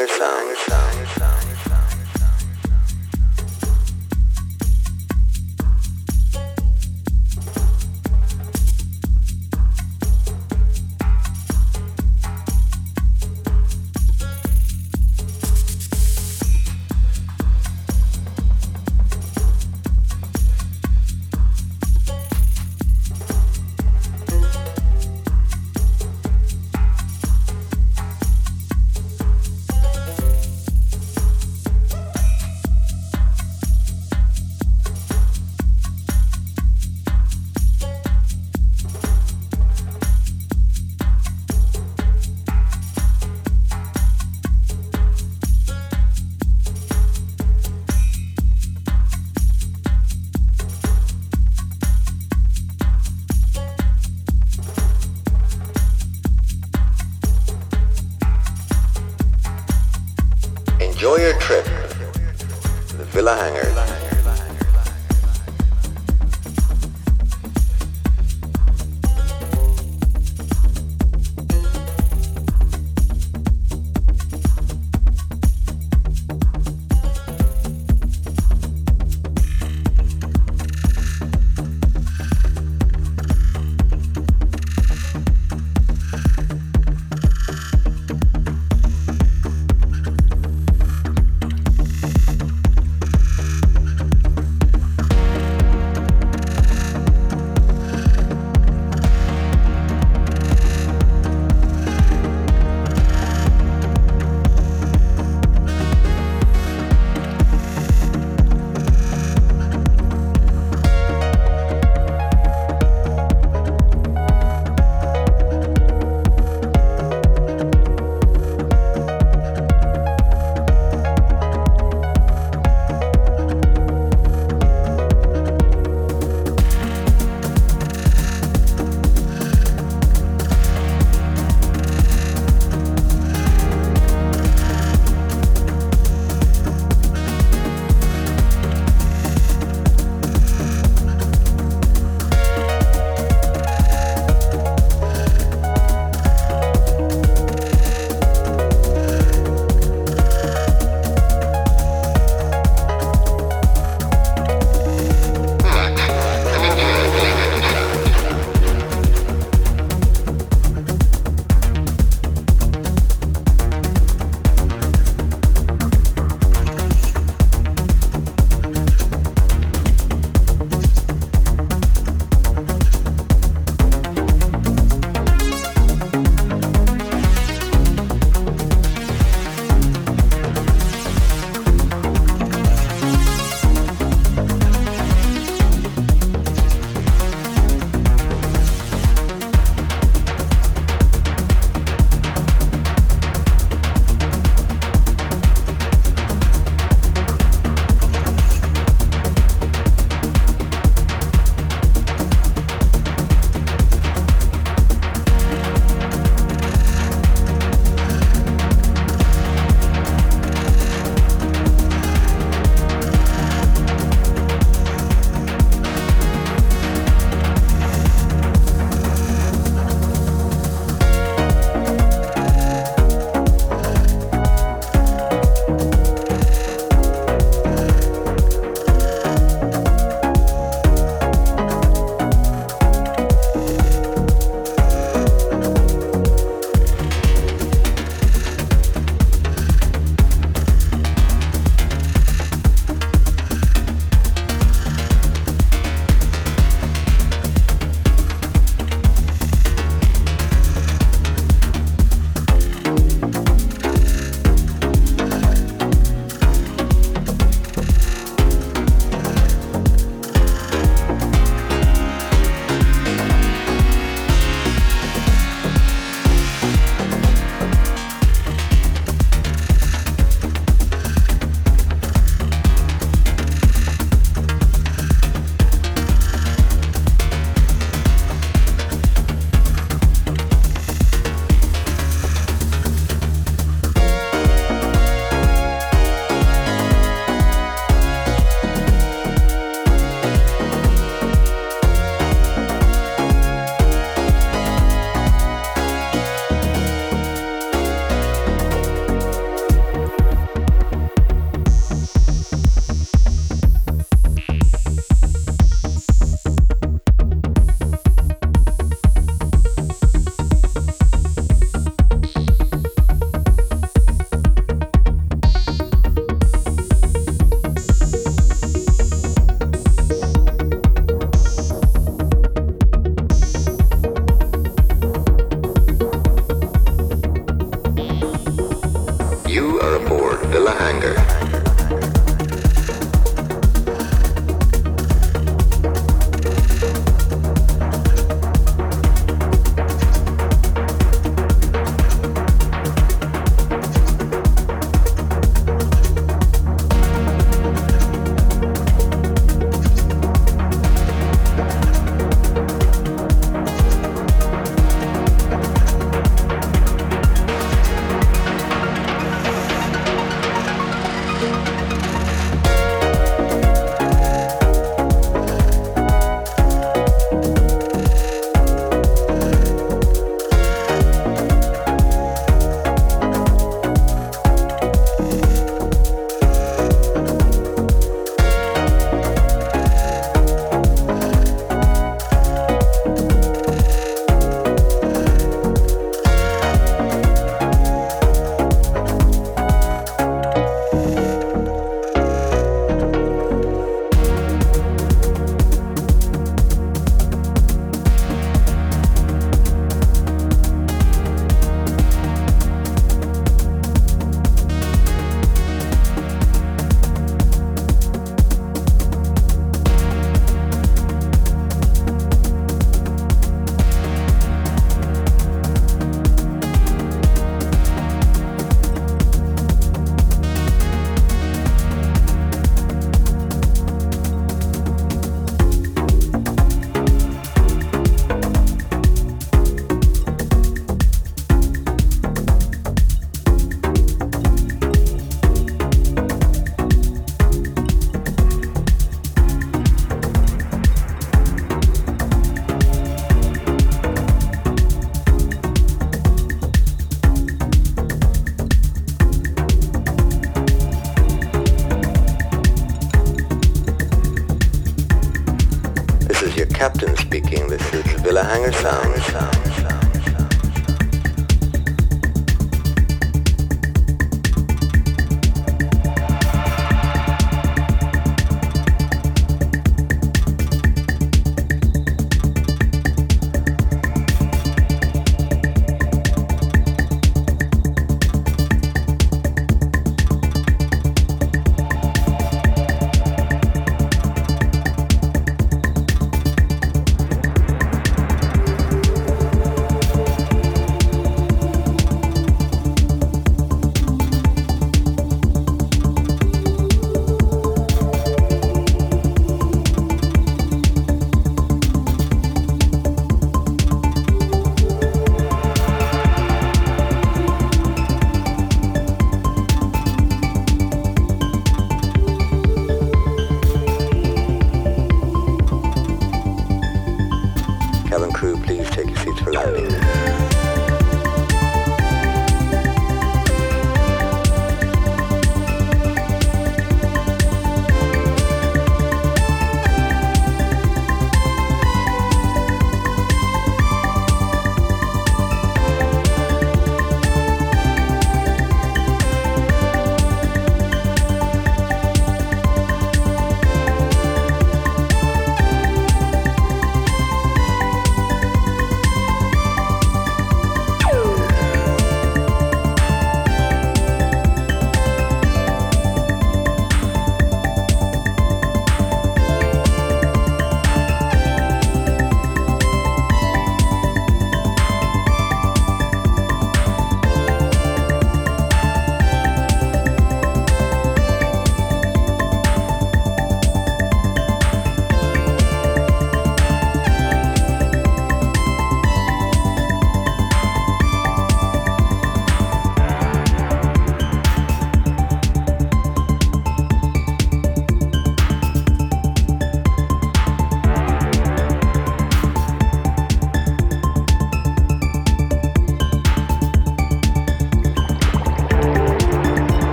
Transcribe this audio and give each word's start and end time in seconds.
Is 0.00 0.10
Villa 0.10 0.26
Hanger 0.26 0.53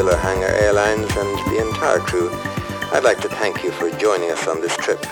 Spiller 0.00 0.16
Hangar 0.16 0.48
Airlines 0.48 1.14
and 1.14 1.38
the 1.50 1.60
entire 1.60 1.98
crew, 1.98 2.30
I'd 2.90 3.04
like 3.04 3.20
to 3.20 3.28
thank 3.28 3.62
you 3.62 3.70
for 3.70 3.90
joining 3.90 4.30
us 4.30 4.48
on 4.48 4.62
this 4.62 4.74
trip. 4.78 5.09